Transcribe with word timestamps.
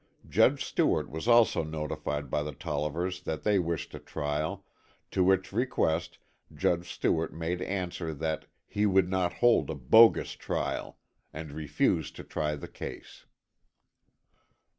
Judge 0.27 0.65
Stewart 0.65 1.11
was 1.11 1.27
also 1.27 1.63
notified 1.63 2.31
by 2.31 2.41
the 2.41 2.53
Tollivers 2.55 3.21
that 3.21 3.43
they 3.43 3.59
wished 3.59 3.93
a 3.93 3.99
trial, 3.99 4.65
to 5.11 5.23
which 5.23 5.53
request 5.53 6.17
Judge 6.51 6.91
Stewart 6.91 7.31
made 7.35 7.61
answer 7.61 8.11
that 8.11 8.45
he 8.65 8.87
"would 8.87 9.11
not 9.11 9.33
hold 9.33 9.69
a 9.69 9.75
bogus 9.75 10.31
trial" 10.31 10.97
and 11.31 11.51
refused 11.51 12.15
to 12.15 12.23
try 12.23 12.55
the 12.55 12.67
case. 12.67 13.27